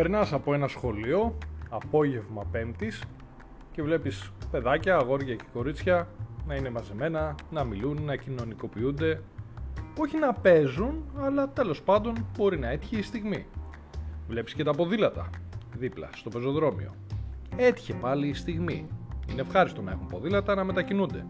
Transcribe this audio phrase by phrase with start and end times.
[0.00, 3.02] Περνάς από ένα σχολείο, απόγευμα πέμπτης
[3.72, 6.08] και βλέπεις παιδάκια, αγόρια και κορίτσια
[6.46, 9.22] να είναι μαζεμένα, να μιλούν, να κοινωνικοποιούνται
[9.98, 13.46] όχι να παίζουν, αλλά τέλος πάντων μπορεί να έτυχε η στιγμή.
[14.28, 15.30] Βλέπεις και τα ποδήλατα
[15.76, 16.94] δίπλα στο πεζοδρόμιο.
[17.56, 18.88] Έτυχε πάλι η στιγμή.
[19.30, 21.26] Είναι ευχάριστο να έχουν ποδήλατα να μετακινούνται.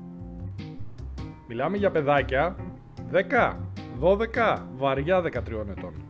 [1.49, 2.57] Μιλάμε για παιδάκια
[3.13, 3.57] 10,
[4.01, 5.27] 12, βαριά 13
[5.71, 6.10] ετών.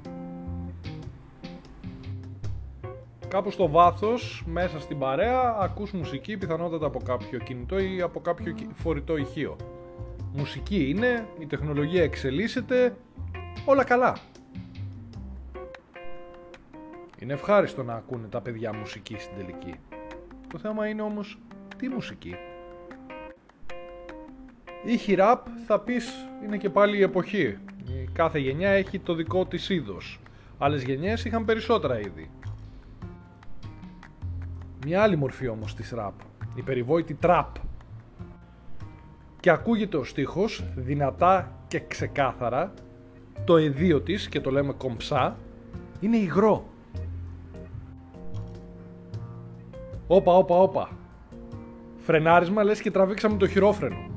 [3.30, 8.55] Κάπου στο βάθος, μέσα στην παρέα, ακούς μουσική πιθανότατα από κάποιο κινητό ή από κάποιο
[8.75, 9.56] φορητό ηχείο.
[10.33, 12.97] Μουσική είναι, η τεχνολογία εξελίσσεται,
[13.65, 14.16] όλα καλά.
[17.19, 19.75] Είναι ευχάριστο να ακούνε τα παιδιά μουσική στην τελική.
[20.48, 21.39] Το θέμα είναι όμως
[21.77, 22.34] τι μουσική.
[25.06, 27.59] Η ραπ θα πεις είναι και πάλι η εποχή.
[27.87, 30.20] Η κάθε γενιά έχει το δικό της είδος.
[30.58, 32.31] Άλλες γενιές είχαν περισσότερα είδη.
[34.84, 36.14] Μια άλλη μορφή όμως της ραπ.
[36.55, 37.56] Η περιβόητη τραπ.
[39.41, 42.73] Και ακούγεται ο στίχος δυνατά και ξεκάθαρα.
[43.45, 45.36] Το εδίο της και το λέμε κομψά
[46.01, 46.64] είναι υγρό.
[50.06, 50.89] Όπα, όπα, όπα.
[51.97, 54.11] Φρενάρισμα λες και τραβήξαμε το χειρόφρενο.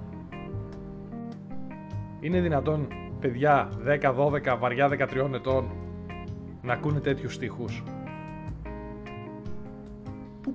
[2.20, 2.88] Είναι δυνατόν
[3.20, 5.72] παιδιά 10-12 βαριά 13 ετών
[6.62, 7.84] να ακούνε τέτοιους στίχους;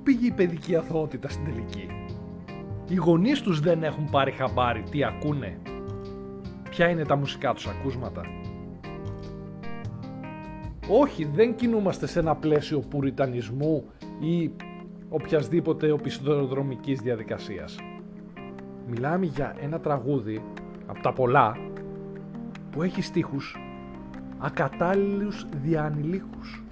[0.09, 1.89] Πού πήγε η παιδική αθωότητα στην τελική.
[2.89, 5.59] Οι γονείς τους δεν έχουν πάρει χαμπάρι τι ακούνε;
[6.71, 8.23] Ποια είναι τα μουσικά τους ακούσματα;
[10.91, 13.85] Όχι, δεν κινούμαστε σε ένα πλαίσιο πουριτανισμού
[14.21, 14.51] ή
[15.09, 17.77] οποιασδήποτε οπισθοδρομικής διαδικασίας.
[18.87, 20.43] Μιλάμε για ένα τραγούδι
[20.87, 21.57] από τα πολλά
[22.71, 23.57] που έχει στίχους
[24.39, 26.63] ακατάλληλους διανηλίκους.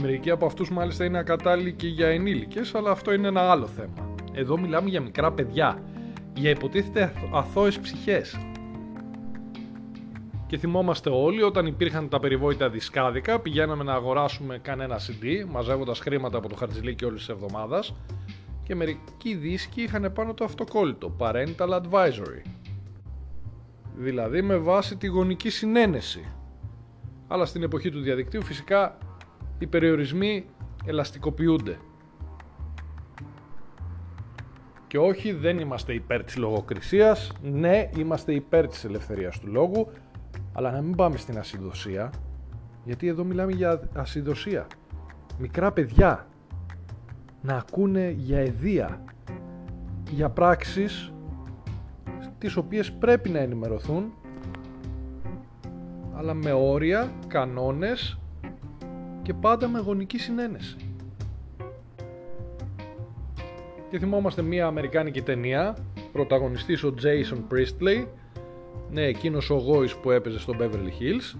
[0.00, 4.14] Μερικοί από αυτούς μάλιστα είναι ακατάλληλοι και για ενήλικες, αλλά αυτό είναι ένα άλλο θέμα.
[4.32, 5.82] Εδώ μιλάμε για μικρά παιδιά,
[6.34, 8.38] για υποτίθεται αθώες ψυχές.
[10.46, 16.38] Και θυμόμαστε όλοι όταν υπήρχαν τα περιβόητα δισκάδικα, πηγαίναμε να αγοράσουμε κανένα CD, μαζεύοντας χρήματα
[16.38, 17.94] από το χαρτζηλίκι όλης της εβδομάδας
[18.62, 22.42] και μερικοί δίσκοι είχαν πάνω το αυτοκόλλητο, Parental Advisory.
[23.96, 26.32] Δηλαδή με βάση τη γονική συνένεση.
[27.28, 28.98] Αλλά στην εποχή του διαδικτύου φυσικά
[29.58, 30.44] οι περιορισμοί
[30.84, 31.78] ελαστικοποιούνται.
[34.86, 39.88] Και όχι δεν είμαστε υπέρ της λογοκρισίας, ναι είμαστε υπέρ της ελευθερίας του λόγου,
[40.52, 42.12] αλλά να μην πάμε στην ασυδοσία,
[42.84, 44.66] γιατί εδώ μιλάμε για ασυδοσία.
[45.38, 46.26] Μικρά παιδιά
[47.42, 49.04] να ακούνε για εδία,
[50.10, 51.12] για πράξεις
[52.38, 54.12] τις οποίες πρέπει να ενημερωθούν,
[56.14, 58.18] αλλά με όρια, κανόνες
[59.28, 60.76] και πάντα με γονική συνένεση.
[63.90, 65.76] Και θυμόμαστε μια αμερικάνικη ταινία,
[66.12, 68.06] πρωταγωνιστής ο Jason Priestley,
[68.90, 71.38] ναι εκείνος ο γόης που έπαιζε στο Beverly Hills,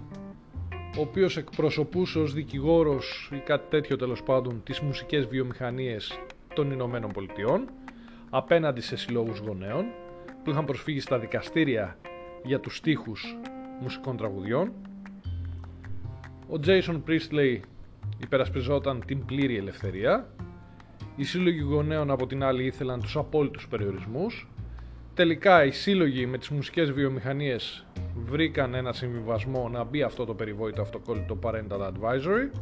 [0.97, 6.19] ο οποίος εκπροσωπούσε ως δικηγόρος ή κάτι τέτοιο τέλος πάντων τις μουσικές βιομηχανίες
[6.53, 7.69] των Ηνωμένων Πολιτειών
[8.29, 9.85] απέναντι σε συλλόγους γονέων
[10.43, 11.97] που είχαν προσφύγει στα δικαστήρια
[12.43, 13.37] για τους στίχους
[13.81, 14.71] μουσικών τραγουδιών.
[16.49, 17.59] Ο Jason Priestley
[18.17, 20.27] υπερασπιζόταν την πλήρη ελευθερία.
[21.15, 24.47] Οι σύλλογοι γονέων από την άλλη ήθελαν τους απόλυτους περιορισμούς.
[25.13, 27.85] Τελικά οι σύλλογοι με τις μουσικές βιομηχανίες
[28.25, 32.59] βρήκαν ένα συμβιβασμό να μπει αυτό το περιβόητο αυτοκόλλητο Parental Advisory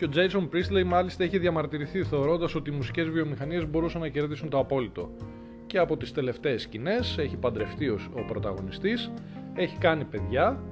[0.00, 4.48] και ο Jason Priestley μάλιστα έχει διαμαρτυρηθεί θεωρώντας ότι οι μουσικές βιομηχανίες μπορούσαν να κερδίσουν
[4.48, 5.10] το απόλυτο.
[5.66, 9.10] Και από τις τελευταίες σκηνές έχει παντρευτεί ο πρωταγωνιστής,
[9.54, 10.62] έχει κάνει παιδιά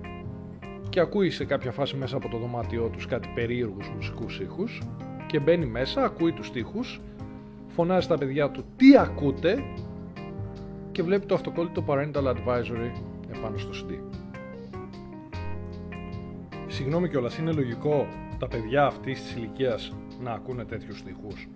[0.88, 4.82] και ακούει σε κάποια φάση μέσα από το δωμάτιό τους κάτι περίεργους μουσικούς ήχους
[5.26, 7.00] και μπαίνει μέσα, ακούει τους στίχους,
[7.66, 9.62] φωνάζει στα παιδιά του τι ακούτε
[10.92, 12.90] και βλέπει το αυτοκόλλητο Parental Advisory
[13.36, 13.98] επάνω στο CD.
[16.66, 18.06] Συγγνώμη κιόλας, είναι λογικό
[18.38, 21.48] τα παιδιά αυτής της ηλικίας να ακούνε τέτοιους στίχους;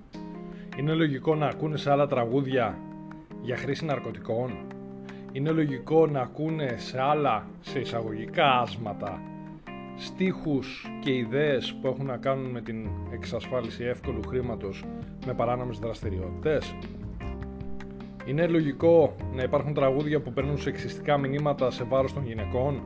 [0.79, 2.79] Είναι λογικό να ακούνε σε άλλα τραγούδια
[3.43, 4.53] για χρήση ναρκωτικών;
[5.35, 9.21] Είναι λογικό να ακούνε σε άλλα, σε εισαγωγικά άσματα,
[9.97, 14.85] στίχους και ιδέες που έχουν να κάνουν με την εξασφάλιση εύκολου χρήματος
[15.27, 16.75] με παράνομες δραστηριότητες;
[18.27, 22.83] Είναι λογικό να υπάρχουν τραγούδια που παίρνουν σεξιστικά μηνύματα σε βάρος των γυναικών;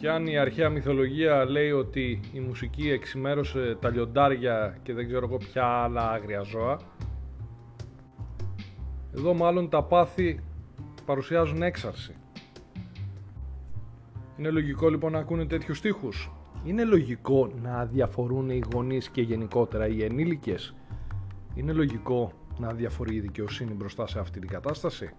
[0.00, 5.26] Και αν η αρχαία μυθολογία λέει ότι η μουσική εξημέρωσε τα λιοντάρια και δεν ξέρω
[5.26, 6.78] εγώ ποια άλλα άγρια ζώα,
[9.16, 10.40] εδώ μάλλον τα πάθη
[11.04, 12.14] παρουσιάζουν έξαρση.
[14.38, 16.32] Είναι λογικό λοιπόν να ακούνε τέτοιους στίχους;
[16.64, 20.74] Είναι λογικό να αδιαφορούν οι γονείς και γενικότερα οι ενήλικες;
[21.54, 25.10] Είναι λογικό να διαφορεί η δικαιοσύνη μπροστά σε αυτή την κατάσταση;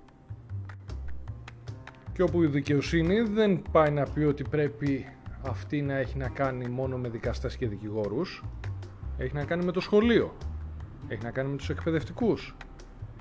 [2.14, 5.06] Και όπου η δικαιοσύνη δεν πάει να πει ότι πρέπει
[5.48, 8.44] αυτή να έχει να κάνει μόνο με δικαστές και δικηγόρους,
[9.18, 10.34] έχει να κάνει με το σχολείο,
[11.08, 12.56] έχει να κάνει με τους εκπαιδευτικούς,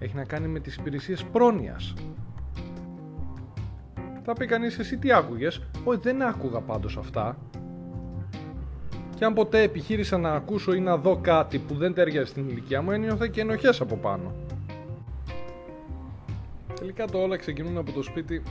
[0.00, 1.94] έχει να κάνει με τις υπηρεσίες πρόνοιας.
[4.24, 7.38] Θα πει κανείς εσύ τι άκουγες, όχι δεν άκουγα πάντως αυτά.
[9.14, 12.82] Και αν ποτέ επιχείρησα να ακούσω ή να δω κάτι που δεν τέριαζε στην ηλικία
[12.82, 14.34] μου, ένιωθα και ενοχές από πάνω.
[16.74, 18.42] Τελικά το όλα ξεκινούν από το σπίτι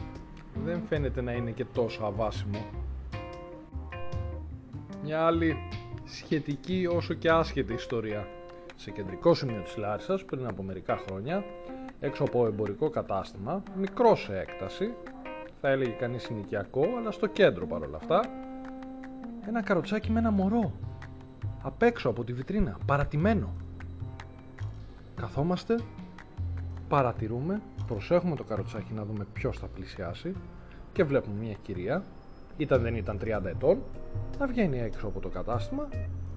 [0.66, 2.66] δεν φαίνεται να είναι και τόσο αβάσιμο.
[5.04, 5.56] Μια άλλη
[6.06, 8.28] σχετική όσο και άσχετη ιστορία.
[8.82, 11.44] Σε κεντρικό σημείο της Λάρισας πριν από μερικά χρόνια,
[12.00, 14.94] έξω από εμπορικό κατάστημα, μικρό σε έκταση,
[15.62, 18.22] θα έλεγε κανείς συνοικιακό, αλλά στο κέντρο παρόλα αυτά,
[19.48, 20.72] ένα καροτσάκι με ένα μωρό,
[21.62, 23.54] απ' έξω από τη βιτρίνα, παρατημένο.
[25.16, 25.80] Καθόμαστε,
[26.88, 30.34] παρατηρούμε, προσέχουμε το καροτσάκι να δούμε ποιος θα πλησιάσει
[30.92, 32.04] και βλέπουμε μια κυρία,
[32.58, 33.82] ήταν δεν ήταν 30 ετών,
[34.40, 35.88] να βγαίνει έξω από το κατάστημα,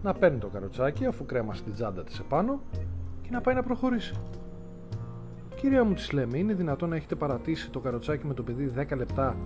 [0.02, 2.60] να παίρνει το καροτσάκι αφού κρέμασε την τσάντα της επάνω
[3.22, 4.14] και να πάει να προχωρήσει.
[5.54, 8.96] Κυρία μου της λέμε, είναι δυνατόν να έχετε παρατήσει το καροτσάκι με το παιδί 10
[8.96, 9.36] λεπτά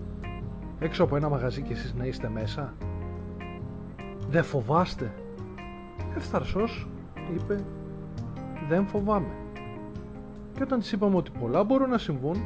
[0.79, 2.75] έξω από ένα μαγαζί και εσείς να είστε μέσα;
[4.29, 5.12] Δεν φοβάστε;
[6.17, 6.88] Ευθαρσός
[7.35, 7.64] είπε,
[8.69, 9.35] δεν φοβάμαι.
[10.55, 12.37] Και όταν της είπαμε ότι πολλά μπορούν να συμβούν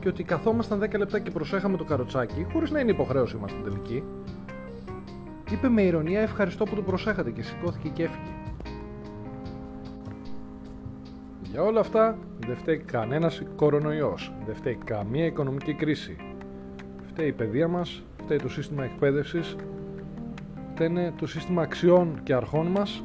[0.00, 3.64] και ότι καθόμασταν 10 λεπτά και προσέχαμε το καροτσάκι, χωρίς να είναι υποχρέωση μας στην
[3.64, 4.02] τελική,
[5.50, 8.32] είπε με ηρωνία ευχαριστώ που το προσέχατε και σηκώθηκε και έφυγε.
[11.42, 16.16] Για όλα αυτά δεν φταίει κανένας κορονοϊός, δεν φταίει καμία οικονομική κρίση.
[17.06, 19.56] Φταίει η παιδεία μας, φταίει το σύστημα εκπαίδευσης,
[20.74, 23.04] φταίνε το σύστημα αξιών και αρχών μας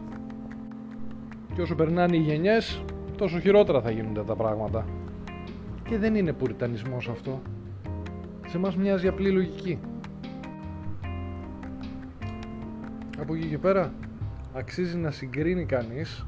[1.54, 2.84] και όσο περνάνε οι γενιές
[3.18, 4.86] τόσο χειρότερα θα γίνονται τα πράγματα.
[5.90, 7.42] Και δεν είναι πουριτανισμός αυτό.
[8.48, 9.80] Σε μας μοιάζει απλή λογική.
[13.20, 13.94] Από εκεί και πέρα
[14.54, 16.26] αξίζει να συγκρίνει κανείς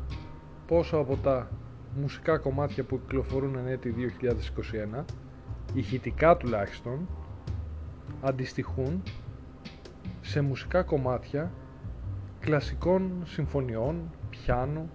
[0.68, 1.50] πόσο από τα
[1.96, 3.96] μουσικά κομμάτια που κυκλοφορούν εν έτη
[5.00, 5.04] 2021
[5.74, 7.08] ηχητικά τουλάχιστον
[8.22, 9.04] αντιστοιχούν
[10.22, 11.52] σε μουσικά κομμάτια
[12.40, 14.90] κλασικών συμφωνιών, πιάνου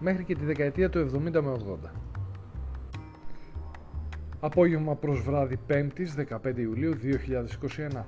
[0.00, 1.90] μέχρι και τη δεκαετία του 70 με 80.
[4.40, 6.94] Απόγευμα προς βράδυ 5ης 15 Ιουλίου
[7.92, 8.02] 2021.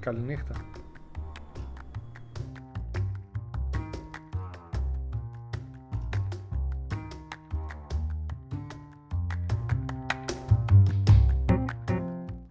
[0.00, 0.54] Καληνύχτα.